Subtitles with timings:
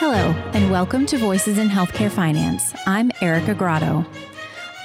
[0.00, 2.72] Hello, and welcome to Voices in Healthcare Finance.
[2.86, 4.06] I'm Erica Grotto.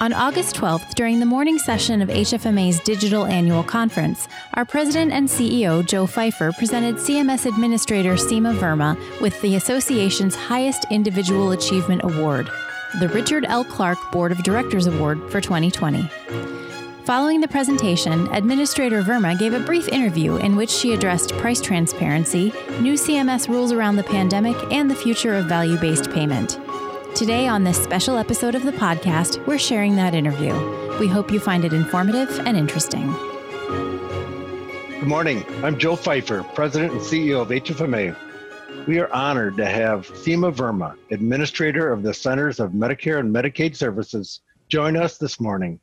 [0.00, 5.28] On August 12th, during the morning session of HFMA's digital annual conference, our president and
[5.28, 12.50] CEO, Joe Fifer, presented CMS Administrator Seema Verma with the association's highest individual achievement award,
[12.98, 13.62] the Richard L.
[13.62, 16.10] Clark Board of Directors Award for 2020.
[17.04, 22.50] Following the presentation, Administrator Verma gave a brief interview in which she addressed price transparency,
[22.80, 26.58] new CMS rules around the pandemic, and the future of value based payment.
[27.14, 30.54] Today, on this special episode of the podcast, we're sharing that interview.
[30.98, 33.12] We hope you find it informative and interesting.
[34.98, 35.44] Good morning.
[35.62, 38.16] I'm Joe Fifer, President and CEO of HFMA.
[38.86, 43.76] We are honored to have Seema Verma, Administrator of the Centers of Medicare and Medicaid
[43.76, 45.78] Services, join us this morning.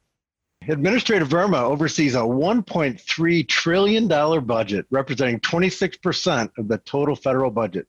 [0.67, 4.07] Administrator Verma oversees a $1.3 trillion
[4.45, 7.87] budget, representing 26% of the total federal budget.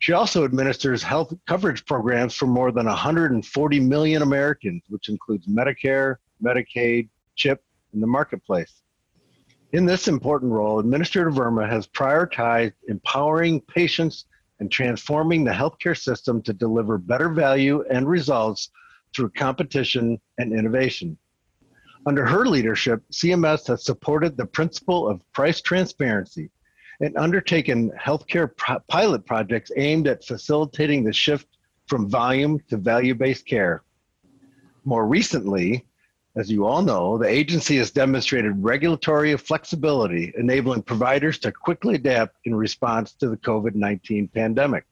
[0.00, 6.16] She also administers health coverage programs for more than 140 million Americans, which includes Medicare,
[6.44, 8.82] Medicaid, CHIP, and the marketplace.
[9.72, 14.26] In this important role, Administrator Verma has prioritized empowering patients
[14.60, 18.68] and transforming the healthcare system to deliver better value and results
[19.14, 21.16] through competition and innovation.
[22.06, 26.50] Under her leadership, CMS has supported the principle of price transparency
[27.00, 28.50] and undertaken healthcare
[28.86, 31.48] pilot projects aimed at facilitating the shift
[31.88, 33.82] from volume to value based care.
[34.84, 35.84] More recently,
[36.36, 42.36] as you all know, the agency has demonstrated regulatory flexibility, enabling providers to quickly adapt
[42.44, 44.84] in response to the COVID 19 pandemic.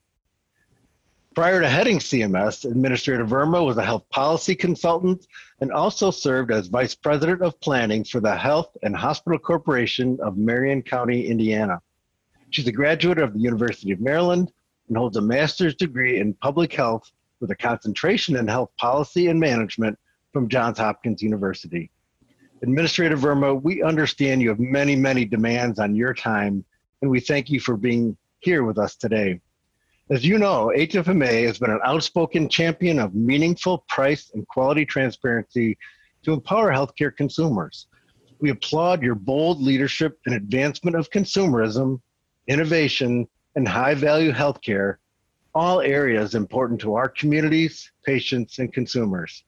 [1.34, 5.27] Prior to heading CMS, Administrator Verma was a health policy consultant
[5.60, 10.36] and also served as Vice President of Planning for the Health and Hospital Corporation of
[10.36, 11.80] Marion County, Indiana.
[12.50, 14.52] She's a graduate of the University of Maryland
[14.86, 19.40] and holds a master's degree in public health with a concentration in health policy and
[19.40, 19.98] management
[20.32, 21.90] from Johns Hopkins University.
[22.62, 26.64] Administrator Verma, we understand you have many, many demands on your time,
[27.02, 29.40] and we thank you for being here with us today.
[30.11, 35.79] As you know, HFMA has been an outspoken champion of meaningful price and quality transparency
[36.25, 37.87] to empower healthcare consumers.
[38.39, 42.03] We applaud your bold leadership and advancement of consumerism,
[42.48, 43.27] innovation,
[43.57, 44.97] and high value healthcare,
[45.55, 49.45] all areas important to our communities, patients, and consumers.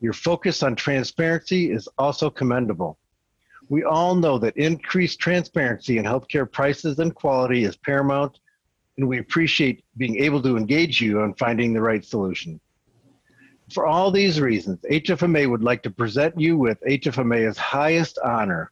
[0.00, 2.98] Your focus on transparency is also commendable.
[3.68, 8.38] We all know that increased transparency in healthcare prices and quality is paramount
[8.96, 12.60] and we appreciate being able to engage you on finding the right solution.
[13.72, 18.70] For all these reasons, HFMA would like to present you with HFMA's highest honor,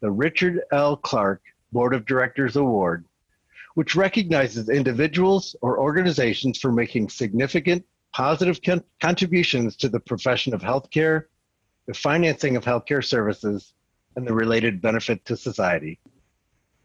[0.00, 0.96] the Richard L.
[0.96, 3.04] Clark Board of Directors Award,
[3.74, 10.60] which recognizes individuals or organizations for making significant positive con- contributions to the profession of
[10.60, 11.24] healthcare,
[11.86, 13.72] the financing of healthcare services,
[14.16, 15.98] and the related benefit to society.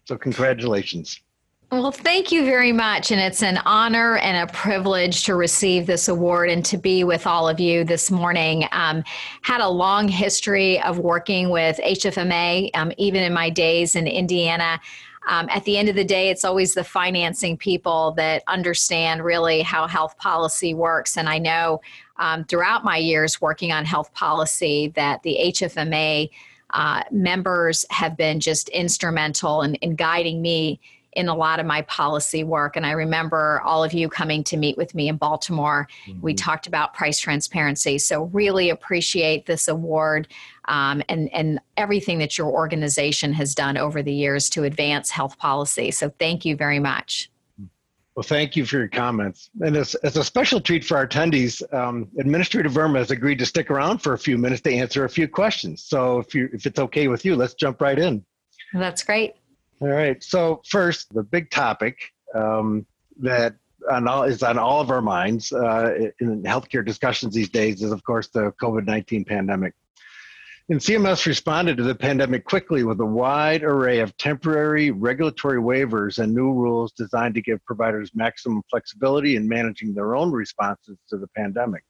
[0.05, 1.19] So, congratulations.
[1.69, 3.11] Well, thank you very much.
[3.11, 7.27] And it's an honor and a privilege to receive this award and to be with
[7.27, 8.65] all of you this morning.
[8.71, 9.03] Um,
[9.41, 14.79] had a long history of working with HFMA, um, even in my days in Indiana.
[15.27, 19.61] Um, at the end of the day, it's always the financing people that understand really
[19.61, 21.17] how health policy works.
[21.17, 21.81] And I know
[22.15, 26.29] um, throughout my years working on health policy that the HFMA
[26.69, 30.79] uh, members have been just instrumental in, in guiding me
[31.17, 32.75] in a lot of my policy work.
[32.75, 35.87] And I remember all of you coming to meet with me in Baltimore.
[36.05, 36.21] Mm-hmm.
[36.21, 37.97] We talked about price transparency.
[37.97, 40.27] So, really appreciate this award
[40.65, 45.39] um, and, and everything that your organization has done over the years to advance health
[45.39, 45.89] policy.
[45.89, 47.31] So, thank you very much.
[48.15, 49.49] Well, thank you for your comments.
[49.61, 53.45] And as, as a special treat for our attendees, um, Administrator Verma has agreed to
[53.45, 55.83] stick around for a few minutes to answer a few questions.
[55.83, 58.23] So if you if it's okay with you, let's jump right in.
[58.73, 59.35] That's great.
[59.79, 60.23] All right.
[60.23, 62.85] So first, the big topic um,
[63.19, 63.55] that
[63.91, 67.91] on all, is on all of our minds uh, in healthcare discussions these days is,
[67.91, 69.73] of course, the COVID nineteen pandemic.
[70.69, 76.17] And CMS responded to the pandemic quickly with a wide array of temporary regulatory waivers
[76.21, 81.17] and new rules designed to give providers maximum flexibility in managing their own responses to
[81.17, 81.83] the pandemic.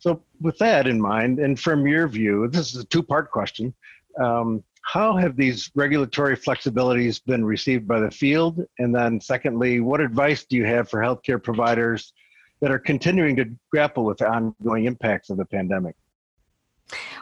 [0.00, 3.72] So, with that in mind, and from your view, this is a two part question.
[4.20, 8.60] Um, how have these regulatory flexibilities been received by the field?
[8.78, 12.12] And then, secondly, what advice do you have for healthcare providers
[12.60, 15.94] that are continuing to grapple with the ongoing impacts of the pandemic?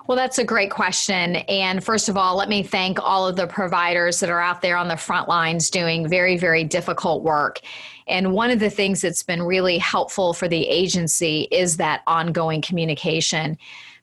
[0.06, 1.36] Well, that's a great question.
[1.36, 4.76] And first of all, let me thank all of the providers that are out there
[4.76, 7.60] on the front lines doing very, very difficult work.
[8.08, 12.60] And one of the things that's been really helpful for the agency is that ongoing
[12.60, 13.56] communication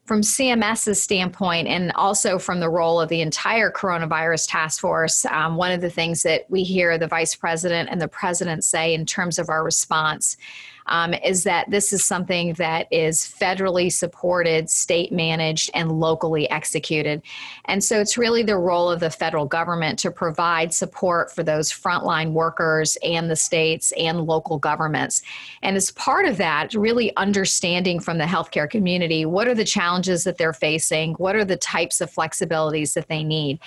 [0.08, 5.56] from CMS's standpoint, and also from the role of the entire coronavirus task force, um,
[5.56, 9.04] one of the things that we hear the vice president and the president say in
[9.04, 10.38] terms of our response
[10.88, 17.22] um, is that this is something that is federally supported, state managed, and locally executed.
[17.66, 21.70] And so it's really the role of the federal government to provide support for those
[21.70, 25.22] frontline workers and the states and local governments.
[25.62, 30.24] And as part of that, really understanding from the healthcare community what are the challenges
[30.24, 33.58] that they're facing, what are the types of flexibilities that they need.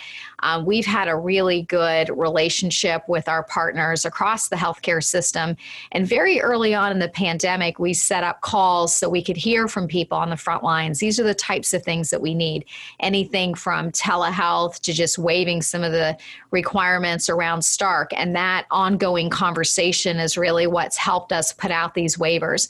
[0.42, 5.56] Um, we've had a really good relationship with our partners across the healthcare system.
[5.92, 9.68] And very early on in the pandemic, we set up calls so we could hear
[9.68, 11.00] from people on the front lines.
[11.00, 12.66] These are the types of things that we need
[13.00, 16.18] anything from telehealth to just waiving some of the
[16.52, 18.12] requirements around Stark.
[18.16, 22.70] And that ongoing conversation is really what's helped us put out these waivers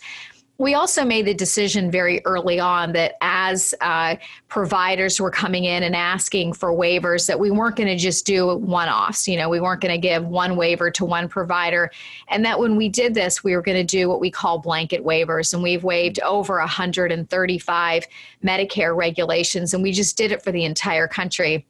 [0.61, 4.15] we also made the decision very early on that as uh,
[4.47, 8.55] providers were coming in and asking for waivers that we weren't going to just do
[8.57, 11.89] one-offs you know we weren't going to give one waiver to one provider.
[12.27, 15.03] And that when we did this we were going to do what we call blanket
[15.03, 18.07] waivers and we've waived over 135
[18.43, 21.65] medicare regulations and we just did it for the entire country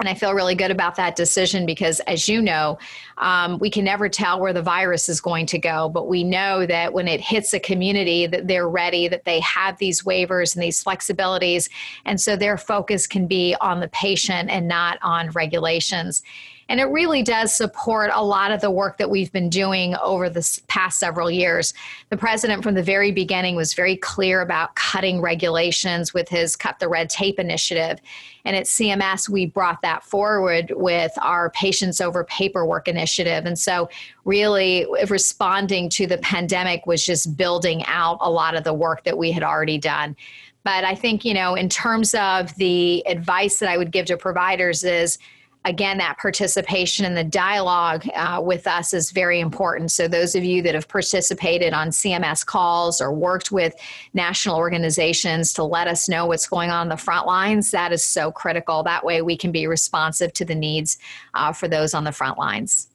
[0.00, 2.78] and I feel really good about that decision because, as you know,
[3.18, 5.88] um, we can never tell where the virus is going to go.
[5.88, 9.78] But we know that when it hits a community, that they're ready, that they have
[9.78, 11.70] these waivers and these flexibilities,
[12.04, 16.22] and so their focus can be on the patient and not on regulations.
[16.68, 20.30] And it really does support a lot of the work that we've been doing over
[20.30, 21.74] the past several years.
[22.10, 26.78] The president, from the very beginning, was very clear about cutting regulations with his Cut
[26.78, 28.00] the Red Tape initiative.
[28.44, 33.46] And at CMS, we brought that forward with our Patients Over Paperwork initiative.
[33.46, 33.88] And so,
[34.24, 39.16] really, responding to the pandemic was just building out a lot of the work that
[39.16, 40.16] we had already done.
[40.64, 44.16] But I think, you know, in terms of the advice that I would give to
[44.16, 45.18] providers is,
[45.64, 49.90] again, that participation and the dialogue uh, with us is very important.
[49.90, 53.74] So, those of you that have participated on CMS calls or worked with
[54.12, 58.04] national organizations to let us know what's going on in the front lines, that is
[58.04, 58.82] so critical.
[58.82, 60.98] That way, we can be responsive to the needs
[61.34, 62.88] uh, for those on the front lines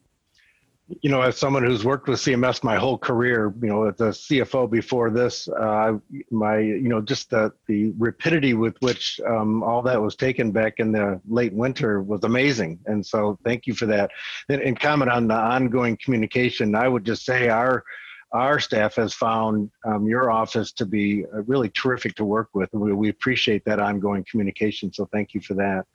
[1.02, 4.08] you know, as someone who's worked with CMS my whole career, you know, as a
[4.08, 5.92] CFO before this, uh,
[6.30, 10.74] my, you know, just the, the rapidity with which um, all that was taken back
[10.78, 12.78] in the late winter was amazing.
[12.86, 14.10] And so thank you for that.
[14.48, 17.84] And, and comment on the ongoing communication, I would just say our,
[18.32, 22.68] our staff has found um, your office to be uh, really terrific to work with.
[22.72, 24.92] We, we appreciate that ongoing communication.
[24.92, 25.86] So thank you for that.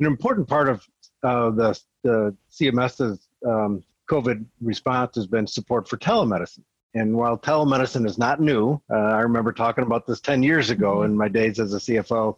[0.00, 0.86] An important part of
[1.22, 3.82] uh, the, the CMS's um,
[4.12, 6.64] COVID response has been support for telemedicine.
[6.94, 10.96] And while telemedicine is not new, uh, I remember talking about this 10 years ago
[10.96, 11.12] mm-hmm.
[11.12, 12.36] in my days as a CFO.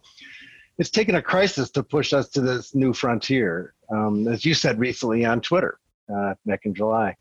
[0.77, 4.79] It's taken a crisis to push us to this new frontier, um, as you said
[4.79, 5.79] recently on Twitter
[6.13, 7.13] uh, back in July.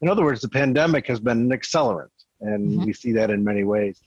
[0.00, 2.08] In other words, the pandemic has been an accelerant,
[2.40, 2.86] and mm-hmm.
[2.86, 4.00] we see that in many ways.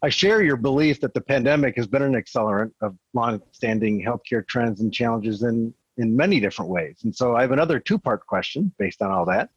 [0.00, 4.80] I share your belief that the pandemic has been an accelerant of long-standing healthcare trends
[4.80, 7.00] and challenges in in many different ways.
[7.04, 9.50] And so I have another two part question based on all that.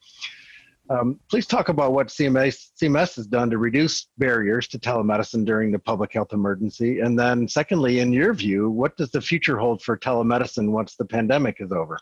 [0.89, 5.71] Um, please talk about what CMS, CMS has done to reduce barriers to telemedicine during
[5.71, 7.01] the public health emergency.
[7.01, 11.03] And then, secondly, in your view, what does the future hold for telemedicine once the
[11.03, 11.99] pandemic is over?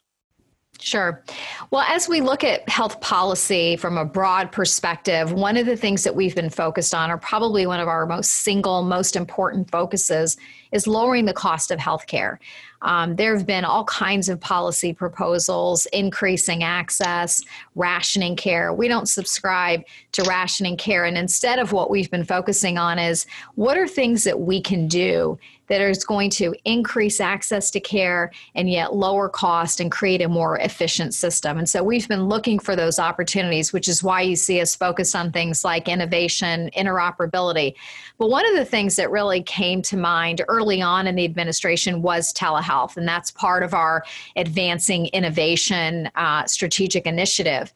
[0.80, 1.24] Sure.
[1.72, 6.04] Well, as we look at health policy from a broad perspective, one of the things
[6.04, 10.38] that we've been focused on, or probably one of our most single, most important focuses,
[10.72, 12.38] is lowering the cost of healthcare.
[12.82, 17.42] Um, there have been all kinds of policy proposals, increasing access,
[17.74, 18.74] rationing care.
[18.74, 21.06] We don't subscribe to rationing care.
[21.06, 24.88] And instead of what we've been focusing on is what are things that we can
[24.88, 30.22] do that is going to increase access to care and yet lower cost and create
[30.22, 31.58] a more efficient system.
[31.58, 35.16] And so we've been looking for those opportunities, which is why you see us focused
[35.16, 37.76] on things like innovation, interoperability.
[38.18, 42.02] But one of the things that really came to mind early on in the administration
[42.02, 44.04] was telehealth, and that's part of our
[44.36, 47.74] advancing innovation uh, strategic initiative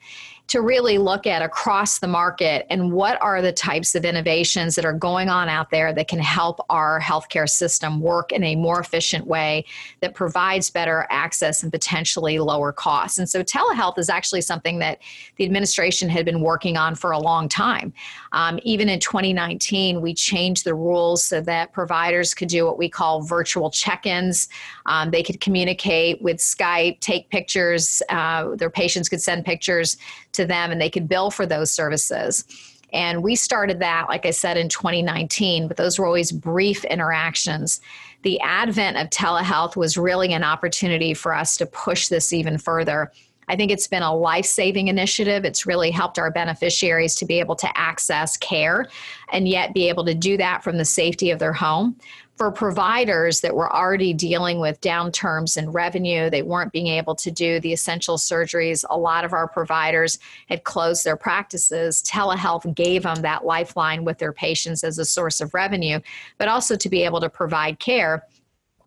[0.50, 4.84] to really look at across the market and what are the types of innovations that
[4.84, 8.80] are going on out there that can help our healthcare system work in a more
[8.80, 9.64] efficient way
[10.02, 13.20] that provides better access and potentially lower costs.
[13.20, 14.98] And so telehealth is actually something that
[15.36, 17.94] the administration had been working on for a long time.
[18.32, 22.90] Um, even in 2019, we changed the rules so that providers could do what we
[22.90, 24.50] call virtual check ins.
[24.90, 29.98] Um, they could communicate with Skype, take pictures, uh, their patients could send pictures
[30.34, 32.44] to them and they could bill for those services.
[32.92, 37.82] And we started that, like I said, in 2019, but those were always brief interactions.
[38.24, 43.12] The advent of telehealth was really an opportunity for us to push this even further.
[43.48, 45.46] I think it's been a life saving initiative.
[45.46, 48.88] It's really helped our beneficiaries to be able to access care
[49.32, 51.96] and yet be able to do that from the safety of their home
[52.40, 57.30] for providers that were already dealing with downturns in revenue, they weren't being able to
[57.30, 58.86] do the essential surgeries.
[58.90, 60.18] A lot of our providers
[60.48, 62.02] had closed their practices.
[62.02, 66.00] Telehealth gave them that lifeline with their patients as a source of revenue,
[66.38, 68.24] but also to be able to provide care.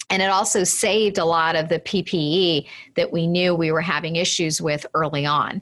[0.09, 2.67] And it also saved a lot of the PPE
[2.97, 5.61] that we knew we were having issues with early on.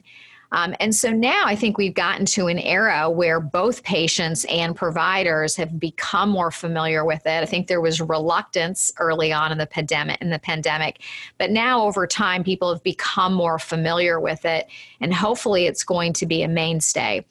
[0.53, 4.75] Um, and so now I think we've gotten to an era where both patients and
[4.75, 7.41] providers have become more familiar with it.
[7.41, 11.01] I think there was reluctance early on in the pandemic in the pandemic,
[11.37, 14.67] but now over time people have become more familiar with it
[14.99, 17.25] and hopefully it's going to be a mainstay.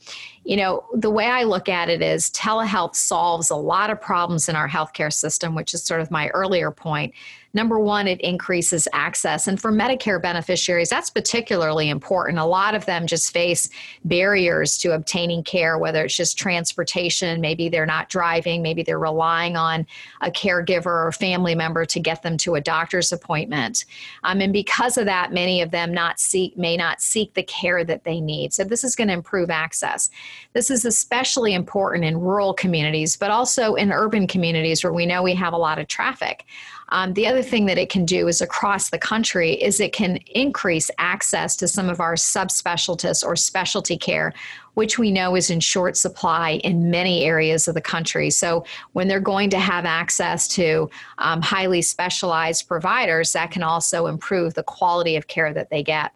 [0.44, 4.48] You know, the way I look at it is telehealth solves a lot of problems
[4.48, 7.12] in our healthcare system, which is sort of my earlier point.
[7.52, 9.49] Number one, it increases access.
[9.49, 12.38] And for Medicare beneficiaries, that's particularly important.
[12.38, 13.69] A lot of them just face
[14.04, 19.57] barriers to obtaining care, whether it's just transportation, maybe they're not driving, maybe they're relying
[19.57, 19.87] on
[20.21, 23.85] a caregiver or family member to get them to a doctor's appointment.
[24.23, 27.85] Um, and because of that, many of them not seek may not seek the care
[27.85, 28.52] that they need.
[28.52, 30.09] So this is going to improve access.
[30.52, 35.23] This is especially important in rural communities, but also in urban communities where we know
[35.23, 36.45] we have a lot of traffic.
[36.90, 40.16] Um, the other thing that it can do is across the country is it can
[40.26, 44.32] increase access to some of our subspecialties or specialty care,
[44.75, 48.30] which we know is in short supply in many areas of the country.
[48.30, 54.06] So when they're going to have access to um, highly specialized providers, that can also
[54.06, 56.12] improve the quality of care that they get.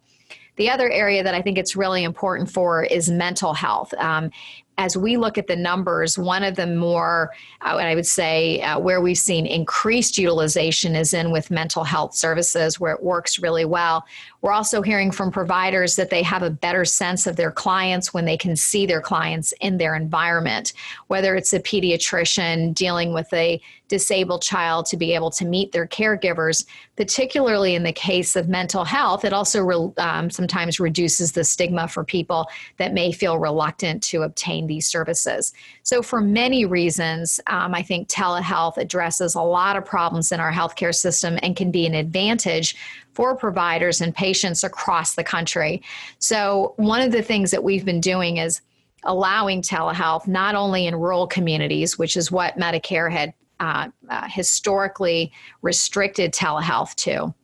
[0.56, 3.92] The other area that I think it's really important for is mental health.
[3.94, 4.30] Um,
[4.76, 7.30] as we look at the numbers, one of the more,
[7.62, 12.14] uh, I would say, uh, where we've seen increased utilization is in with mental health
[12.14, 14.04] services, where it works really well.
[14.42, 18.24] We're also hearing from providers that they have a better sense of their clients when
[18.24, 20.72] they can see their clients in their environment,
[21.06, 25.86] whether it's a pediatrician dealing with a disabled child to be able to meet their
[25.86, 26.64] caregivers,
[26.96, 29.24] particularly in the case of mental health.
[29.24, 32.48] It also re- um, sometimes reduces the stigma for people
[32.78, 35.52] that may feel reluctant to obtain these services.
[35.82, 40.52] So, for many reasons, um, I think telehealth addresses a lot of problems in our
[40.52, 42.76] healthcare system and can be an advantage
[43.12, 45.82] for providers and patients across the country.
[46.18, 48.60] So, one of the things that we've been doing is
[49.04, 55.32] allowing telehealth not only in rural communities, which is what Medicare had uh, uh, historically
[55.62, 57.34] restricted telehealth to.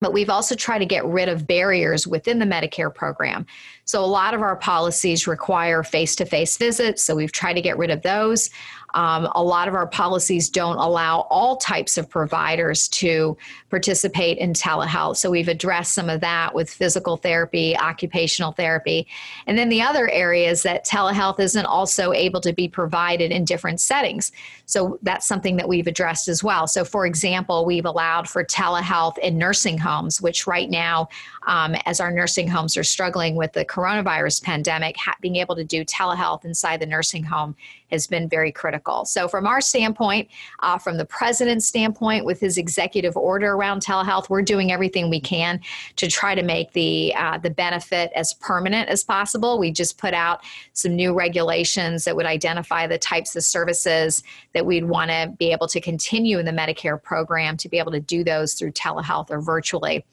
[0.00, 3.46] But we've also tried to get rid of barriers within the Medicare program.
[3.84, 7.04] So, a lot of our policies require face to face visits.
[7.04, 8.50] So, we've tried to get rid of those.
[8.94, 13.36] Um, a lot of our policies don't allow all types of providers to
[13.70, 15.16] participate in telehealth.
[15.16, 19.06] So we've addressed some of that with physical therapy, occupational therapy.
[19.46, 23.80] And then the other areas that telehealth isn't also able to be provided in different
[23.80, 24.32] settings.
[24.66, 26.66] So that's something that we've addressed as well.
[26.66, 31.08] So, for example, we've allowed for telehealth in nursing homes, which right now,
[31.46, 35.64] um, as our nursing homes are struggling with the coronavirus pandemic, ha- being able to
[35.64, 37.54] do telehealth inside the nursing home
[37.92, 39.04] has been very critical.
[39.04, 40.28] So, from our standpoint,
[40.60, 45.20] uh, from the president's standpoint, with his executive order around telehealth, we're doing everything we
[45.20, 45.60] can
[45.96, 49.58] to try to make the uh, the benefit as permanent as possible.
[49.58, 50.40] We just put out
[50.72, 54.22] some new regulations that would identify the types of services
[54.54, 57.92] that we'd want to be able to continue in the Medicare program to be able
[57.92, 60.04] to do those through telehealth or virtually.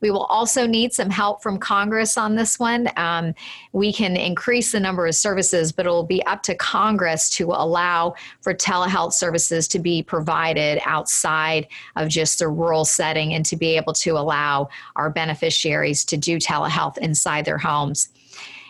[0.00, 2.88] We will also need some help from Congress on this one.
[2.96, 3.34] Um,
[3.72, 7.46] we can increase the number of services, but it will be up to Congress to
[7.52, 11.66] allow for telehealth services to be provided outside
[11.96, 16.38] of just the rural setting and to be able to allow our beneficiaries to do
[16.38, 18.08] telehealth inside their homes.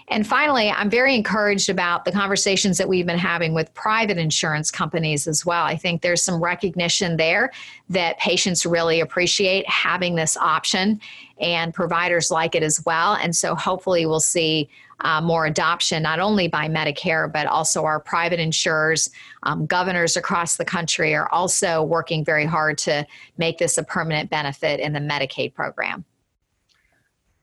[0.08, 4.70] And finally, I'm very encouraged about the conversations that we've been having with private insurance
[4.70, 5.64] companies as well.
[5.64, 7.50] I think there's some recognition there
[7.88, 11.00] that patients really appreciate having this option
[11.40, 13.14] and providers like it as well.
[13.14, 14.68] And so hopefully we'll see
[15.00, 19.10] uh, more adoption, not only by Medicare, but also our private insurers.
[19.42, 24.30] Um, governors across the country are also working very hard to make this a permanent
[24.30, 26.04] benefit in the Medicaid program.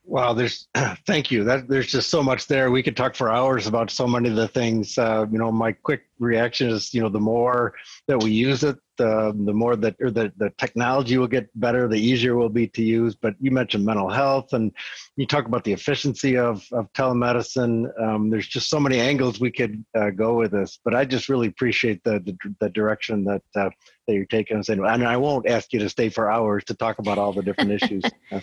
[0.06, 0.68] Wow, there's
[1.08, 1.44] thank you.
[1.44, 2.72] That there's just so much there.
[2.72, 4.98] We could talk for hours about so many of the things.
[4.98, 7.74] Uh, you know, my quick reaction is, you know, the more
[8.08, 11.88] that we use it, uh, the more that or the, the technology will get better,
[11.88, 13.16] the easier it will be to use.
[13.16, 14.72] But you mentioned mental health, and
[15.16, 17.90] you talk about the efficiency of of telemedicine.
[18.00, 20.80] Um, there's just so many angles we could uh, go with this.
[20.84, 23.70] But I just really appreciate the the, the direction that uh,
[24.08, 24.84] that you're taking us in.
[24.84, 27.72] And I won't ask you to stay for hours to talk about all the different
[27.82, 28.04] issues.
[28.32, 28.42] Uh,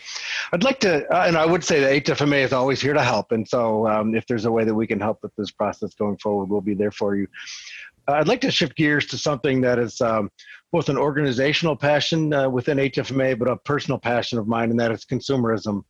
[0.52, 3.32] I'd like to, uh, and I would say that HFMA is always here to help.
[3.32, 6.16] And so, um, if there's a way that we can help with this process going
[6.18, 7.26] forward, we'll be there for you.
[8.12, 10.30] I'd like to shift gears to something that is um,
[10.72, 14.92] both an organizational passion uh, within HFMA, but a personal passion of mine, and that
[14.92, 15.84] is consumerism.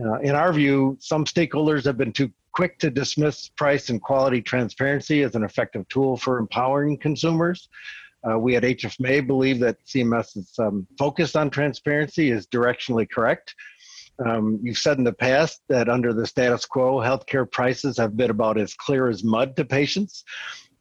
[0.00, 4.40] Uh, in our view, some stakeholders have been too quick to dismiss price and quality
[4.40, 7.68] transparency as an effective tool for empowering consumers.
[8.28, 13.54] Uh, we at HFMA believe that CMS's um, focus on transparency is directionally correct.
[14.24, 18.30] Um, you've said in the past that under the status quo, healthcare prices have been
[18.30, 20.24] about as clear as mud to patients.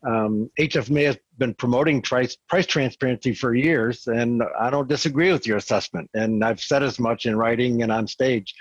[0.08, 5.46] Um, HFMA has been promoting price, price transparency for years, and I don't disagree with
[5.46, 6.10] your assessment.
[6.13, 8.53] And I've said as much in writing and on stage.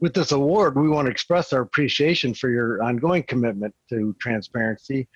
[0.00, 5.08] With this award, we want to express our appreciation for your ongoing commitment to transparency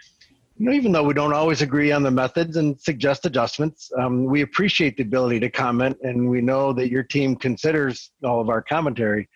[0.56, 4.24] you know, even though we don't always agree on the methods and suggest adjustments, um,
[4.24, 8.48] we appreciate the ability to comment, and we know that your team considers all of
[8.48, 9.28] our commentary.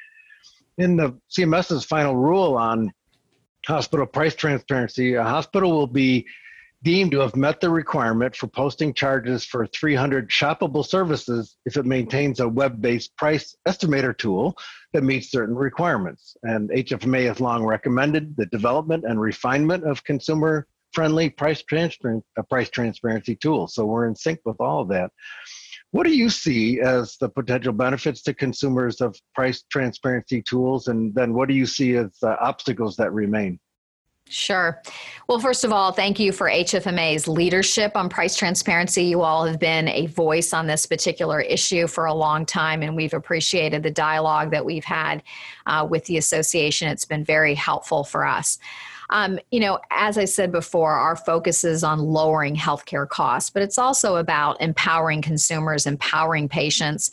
[0.79, 2.93] In the CMS's final rule on
[3.69, 6.27] hospital price transparency, a hospital will be
[6.83, 11.85] deemed to have met the requirement for posting charges for 300 shoppable services if it
[11.85, 14.57] maintains a web-based price estimator tool
[14.93, 16.37] that meets certain requirements.
[16.45, 22.43] And HFMA has long recommended the development and refinement of consumer friendly price transparency, uh,
[22.43, 23.67] price transparency tool.
[23.67, 25.11] So we're in sync with all of that.
[25.91, 30.89] What do you see as the potential benefits to consumers of price transparency tools?
[30.89, 33.59] And then what do you see as uh, obstacles that remain?
[34.31, 34.83] Sure.
[35.27, 39.05] Well, first of all, thank you for HFMA's leadership on price transparency.
[39.05, 42.95] You all have been a voice on this particular issue for a long time, and
[42.95, 45.23] we've appreciated the dialogue that we've had
[45.67, 46.89] uh, with the association.
[46.89, 48.59] It's been very helpful for us.
[49.11, 53.63] Um, you know, as I said before, our focus is on lowering healthcare costs, but
[53.63, 57.11] it's also about empowering consumers, empowering patients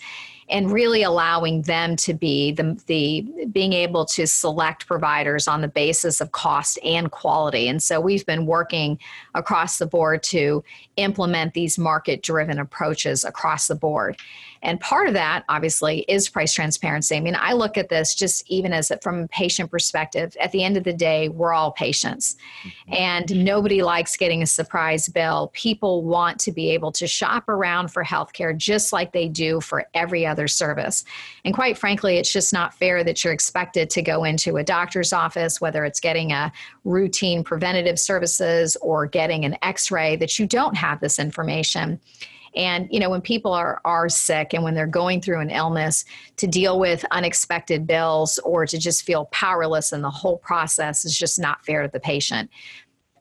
[0.48, 5.68] and really allowing them to be the, the being able to select providers on the
[5.68, 7.68] basis of cost and quality.
[7.68, 9.00] And so we've been working
[9.34, 10.64] across the board to
[10.98, 14.18] implement these market driven approaches across the board
[14.62, 18.50] and part of that obviously is price transparency i mean i look at this just
[18.50, 21.72] even as a, from a patient perspective at the end of the day we're all
[21.72, 22.94] patients mm-hmm.
[22.94, 27.90] and nobody likes getting a surprise bill people want to be able to shop around
[27.90, 31.06] for healthcare just like they do for every other other service.
[31.46, 35.14] And quite frankly, it's just not fair that you're expected to go into a doctor's
[35.14, 36.52] office, whether it's getting a
[36.84, 42.02] routine preventative services or getting an x ray, that you don't have this information.
[42.56, 46.06] And you know, when people are are sick and when they're going through an illness,
[46.38, 51.18] to deal with unexpected bills or to just feel powerless in the whole process is
[51.18, 52.50] just not fair to the patient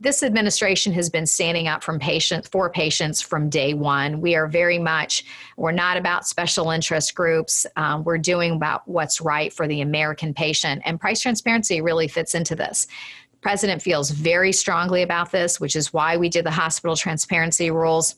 [0.00, 4.20] this administration has been standing up from patients for patients from day one.
[4.20, 5.24] We are very much
[5.56, 7.64] we're not about special interest groups.
[7.76, 12.34] Um, we're doing about what's right for the American patient, and price transparency really fits
[12.34, 12.86] into this.
[13.30, 17.70] The president feels very strongly about this, which is why we did the hospital transparency
[17.70, 18.16] rules.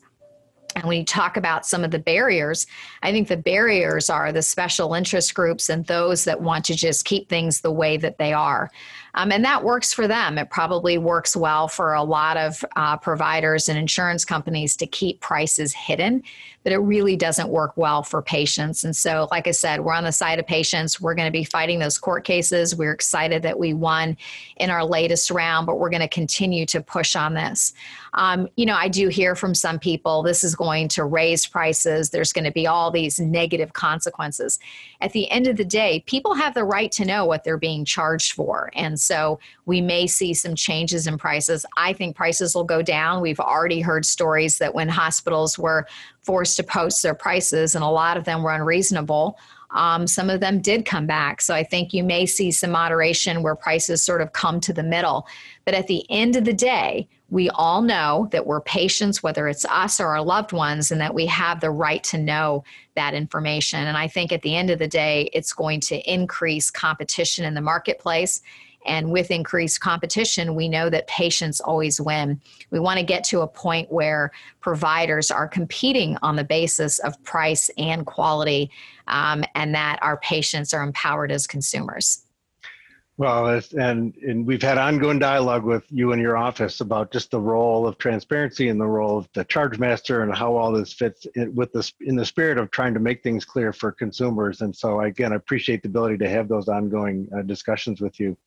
[0.77, 2.67] And when you talk about some of the barriers,
[3.01, 7.03] I think the barriers are the special interest groups and those that want to just
[7.03, 8.69] keep things the way that they are.
[9.17, 10.37] Um, and that works for them.
[10.37, 15.21] It probably works well for a lot of uh, providers and insurance companies to keep
[15.21, 16.21] prices hidden,
[16.63, 18.83] but it really doesn't work well for patients.
[18.83, 21.01] And so, like I said, we're on the side of patients.
[21.01, 22.75] We're going to be fighting those court cases.
[22.75, 24.17] We're excited that we won
[24.57, 27.73] in our latest round, but we're going to continue to push on this.
[28.13, 32.11] Um, you know, I do hear from some people this is going to raise prices,
[32.11, 34.59] there's going to be all these negative consequences.
[35.01, 37.85] At the end of the day, people have the right to know what they're being
[37.85, 38.71] charged for.
[38.75, 41.65] And so we may see some changes in prices.
[41.77, 43.21] I think prices will go down.
[43.21, 45.87] We've already heard stories that when hospitals were
[46.21, 49.39] forced to post their prices, and a lot of them were unreasonable.
[49.71, 51.41] Um, some of them did come back.
[51.41, 54.83] So I think you may see some moderation where prices sort of come to the
[54.83, 55.27] middle.
[55.65, 59.65] But at the end of the day, we all know that we're patients, whether it's
[59.65, 62.63] us or our loved ones, and that we have the right to know
[62.95, 63.85] that information.
[63.85, 67.53] And I think at the end of the day, it's going to increase competition in
[67.53, 68.41] the marketplace.
[68.87, 72.41] And with increased competition, we know that patients always win.
[72.71, 77.21] We want to get to a point where providers are competing on the basis of
[77.23, 78.71] price and quality,
[79.07, 82.26] um, and that our patients are empowered as consumers.
[83.19, 87.39] Well, and and we've had ongoing dialogue with you and your office about just the
[87.39, 91.25] role of transparency and the role of the charge master and how all this fits
[91.33, 94.61] in with this in the spirit of trying to make things clear for consumers.
[94.61, 98.37] And so, again, I appreciate the ability to have those ongoing uh, discussions with you.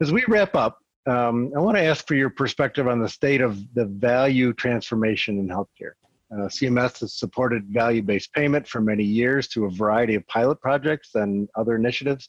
[0.00, 3.40] As we wrap up, um, I want to ask for your perspective on the state
[3.40, 5.92] of the value transformation in healthcare.
[6.32, 10.60] Uh, CMS has supported value based payment for many years through a variety of pilot
[10.60, 12.28] projects and other initiatives.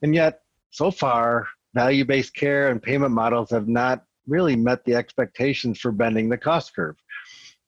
[0.00, 0.40] And yet,
[0.70, 5.92] so far, value based care and payment models have not really met the expectations for
[5.92, 6.96] bending the cost curve.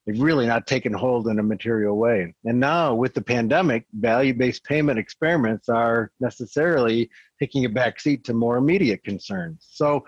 [0.06, 2.34] They've really not taken hold in a material way.
[2.44, 8.34] And now, with the pandemic, value based payment experiments are necessarily taking a backseat to
[8.34, 9.64] more immediate concerns.
[9.70, 10.04] So,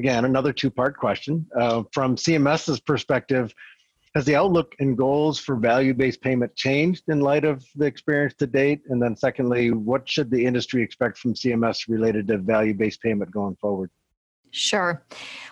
[0.00, 1.46] again, another two part question.
[1.56, 3.54] Uh, from CMS's perspective,
[4.18, 8.48] has the outlook and goals for value-based payment changed in light of the experience to
[8.48, 8.80] date?
[8.88, 13.54] And then secondly, what should the industry expect from CMS related to value-based payment going
[13.60, 13.92] forward?
[14.50, 15.02] Sure.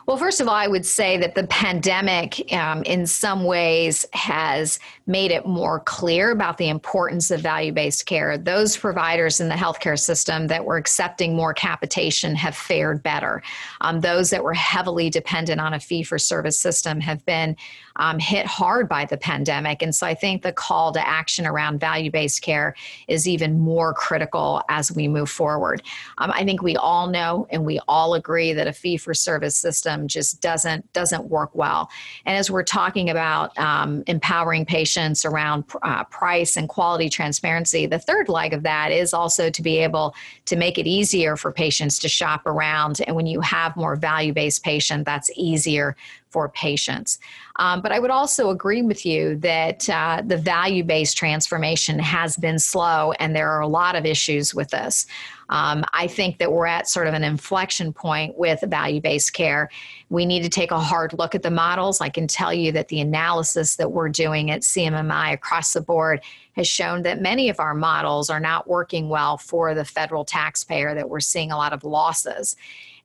[0.06, 4.78] Well, first of all, I would say that the pandemic, um, in some ways, has
[5.08, 8.38] made it more clear about the importance of value based care.
[8.38, 13.42] Those providers in the healthcare system that were accepting more capitation have fared better.
[13.80, 17.56] Um, those that were heavily dependent on a fee for service system have been
[17.96, 19.82] um, hit hard by the pandemic.
[19.82, 22.74] And so I think the call to action around value based care
[23.08, 25.82] is even more critical as we move forward.
[26.18, 29.56] Um, I think we all know and we all agree that a fee for service
[29.56, 31.90] system just doesn't doesn't work well.
[32.24, 37.98] And as we're talking about um, empowering patients around uh, price and quality transparency, the
[37.98, 41.98] third leg of that is also to be able to make it easier for patients
[41.98, 43.00] to shop around.
[43.08, 45.96] And when you have more value based patient, that's easier
[46.36, 47.18] for patients.
[47.58, 52.36] Um, but I would also agree with you that uh, the value based transformation has
[52.36, 55.06] been slow, and there are a lot of issues with this.
[55.48, 59.70] Um, I think that we're at sort of an inflection point with value based care.
[60.10, 62.02] We need to take a hard look at the models.
[62.02, 66.20] I can tell you that the analysis that we're doing at CMMI across the board
[66.52, 70.94] has shown that many of our models are not working well for the federal taxpayer,
[70.94, 72.56] that we're seeing a lot of losses.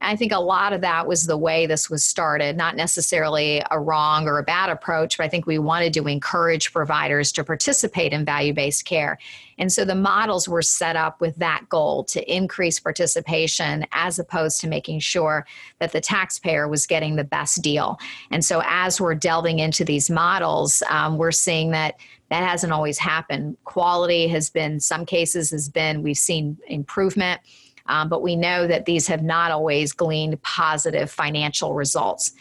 [0.02, 3.78] I think a lot of that was the way this was started, not necessarily a
[3.78, 8.12] wrong or a bad approach, but I think we wanted to encourage providers to participate
[8.12, 9.18] in value based care.
[9.58, 14.60] And so the models were set up with that goal to increase participation as opposed
[14.62, 15.46] to making sure
[15.78, 17.98] that the taxpayer was getting the best deal.
[18.30, 21.94] And so as we're delving into these models, um, we're seeing that
[22.30, 23.58] that hasn't always happened.
[23.64, 27.42] Quality has been, some cases, has been, we've seen improvement
[27.86, 32.32] um, but we know that these have not always gleaned positive financial results.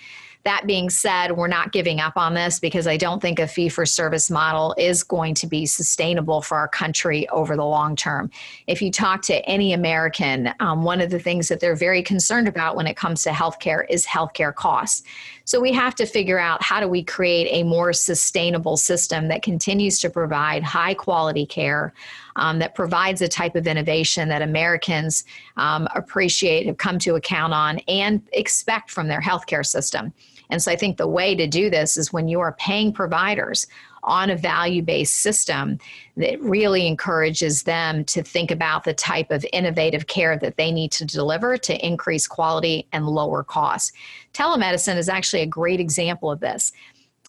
[0.43, 3.69] That being said, we're not giving up on this because I don't think a fee
[3.69, 8.31] for service model is going to be sustainable for our country over the long term.
[8.65, 12.47] If you talk to any American, um, one of the things that they're very concerned
[12.47, 15.03] about when it comes to healthcare is healthcare costs.
[15.51, 19.41] So we have to figure out how do we create a more sustainable system that
[19.41, 21.93] continues to provide high quality care,
[22.37, 25.25] um, that provides a type of innovation that Americans
[25.57, 30.13] um, appreciate, have come to account on, and expect from their healthcare system.
[30.49, 33.67] And so I think the way to do this is when you are paying providers
[34.03, 35.77] on a value based system
[36.17, 40.91] that really encourages them to think about the type of innovative care that they need
[40.91, 43.91] to deliver to increase quality and lower costs.
[44.33, 46.71] Telemedicine is actually a great example of this.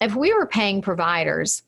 [0.01, 1.63] If we were paying providers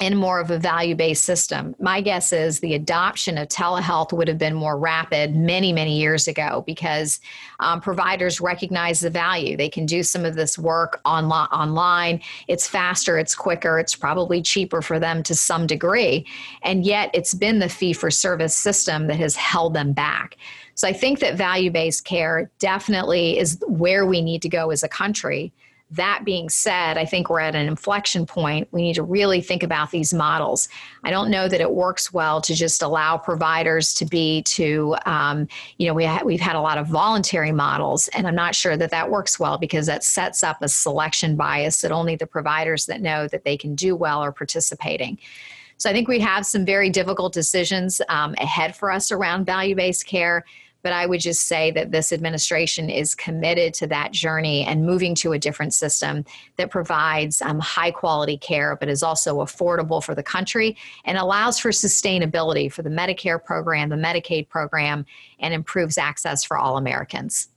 [0.00, 1.76] in more of a value based system.
[1.78, 6.26] My guess is the adoption of telehealth would have been more rapid many, many years
[6.26, 7.20] ago because
[7.60, 9.58] um, providers recognize the value.
[9.58, 12.22] They can do some of this work on- online.
[12.48, 16.26] It's faster, it's quicker, it's probably cheaper for them to some degree.
[16.62, 20.38] And yet, it's been the fee for service system that has held them back.
[20.74, 24.82] So I think that value based care definitely is where we need to go as
[24.82, 25.52] a country.
[25.92, 28.68] That being said, I think we're at an inflection point.
[28.70, 30.68] We need to really think about these models.
[31.02, 35.48] I don't know that it works well to just allow providers to be to, um,
[35.78, 38.76] you know, we ha- we've had a lot of voluntary models, and I'm not sure
[38.76, 42.86] that that works well because that sets up a selection bias that only the providers
[42.86, 45.18] that know that they can do well are participating.
[45.76, 49.74] So I think we have some very difficult decisions um, ahead for us around value
[49.74, 50.44] based care.
[50.82, 55.14] But I would just say that this administration is committed to that journey and moving
[55.16, 56.24] to a different system
[56.56, 61.58] that provides um, high quality care, but is also affordable for the country and allows
[61.58, 65.04] for sustainability for the Medicare program, the Medicaid program,
[65.38, 67.49] and improves access for all Americans.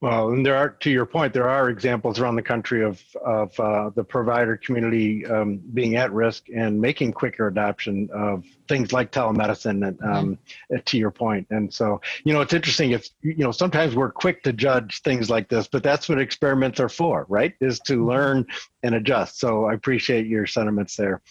[0.00, 3.58] Well, and there are, to your point, there are examples around the country of of
[3.58, 9.10] uh, the provider community um, being at risk and making quicker adoption of things like
[9.10, 9.88] telemedicine.
[9.88, 10.38] And um,
[10.70, 10.76] mm-hmm.
[10.84, 12.92] to your point, and so you know, it's interesting.
[12.92, 16.78] It's you know, sometimes we're quick to judge things like this, but that's what experiments
[16.78, 17.54] are for, right?
[17.60, 18.08] Is to mm-hmm.
[18.08, 18.46] learn
[18.84, 19.40] and adjust.
[19.40, 21.22] So I appreciate your sentiments there.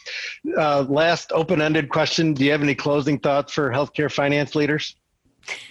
[0.58, 4.98] Uh, last open-ended question: Do you have any closing thoughts for healthcare finance leaders?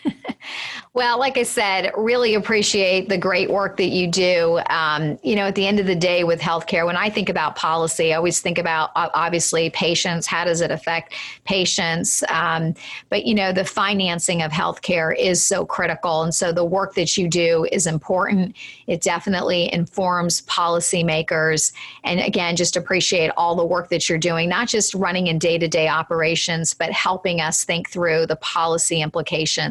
[0.94, 4.60] well, like I said, really appreciate the great work that you do.
[4.70, 7.56] Um, you know, at the end of the day with healthcare, when I think about
[7.56, 10.26] policy, I always think about obviously patients.
[10.26, 12.24] How does it affect patients?
[12.28, 12.74] Um,
[13.10, 16.22] but, you know, the financing of healthcare is so critical.
[16.22, 18.56] And so the work that you do is important.
[18.86, 21.72] It definitely informs policymakers.
[22.04, 25.58] And again, just appreciate all the work that you're doing, not just running in day
[25.58, 29.65] to day operations, but helping us think through the policy implications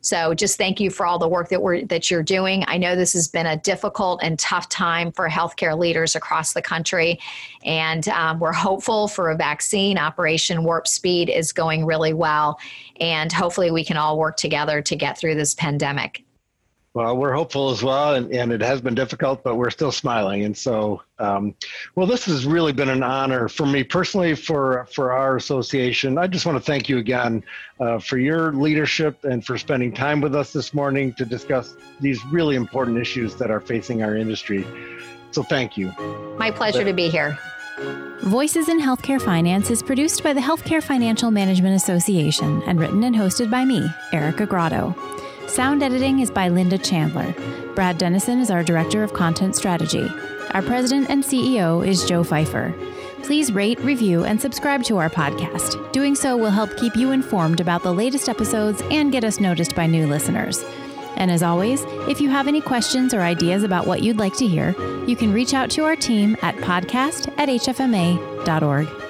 [0.00, 2.64] so just thank you for all the work that we're that you're doing.
[2.66, 6.62] I know this has been a difficult and tough time for healthcare leaders across the
[6.62, 7.18] country,
[7.64, 9.98] and um, we're hopeful for a vaccine.
[9.98, 12.58] Operation Warp Speed is going really well,
[13.00, 16.24] and hopefully we can all work together to get through this pandemic.
[16.98, 20.42] Well, we're hopeful as well, and, and it has been difficult, but we're still smiling.
[20.42, 21.54] And so, um,
[21.94, 26.18] well, this has really been an honor for me personally, for for our association.
[26.18, 27.44] I just want to thank you again
[27.78, 32.18] uh, for your leadership and for spending time with us this morning to discuss these
[32.32, 34.66] really important issues that are facing our industry.
[35.30, 35.92] So, thank you.
[36.36, 37.38] My pleasure to be here.
[38.24, 43.14] Voices in Healthcare Finance is produced by the Healthcare Financial Management Association and written and
[43.14, 44.96] hosted by me, Erica Grotto.
[45.48, 47.34] Sound editing is by Linda Chandler.
[47.74, 50.06] Brad Dennison is our Director of Content Strategy.
[50.52, 52.74] Our President and CEO is Joe Fifer.
[53.22, 55.90] Please rate, review, and subscribe to our podcast.
[55.92, 59.74] Doing so will help keep you informed about the latest episodes and get us noticed
[59.74, 60.64] by new listeners.
[61.16, 64.46] And as always, if you have any questions or ideas about what you'd like to
[64.46, 69.07] hear, you can reach out to our team at podcast at hfma.org.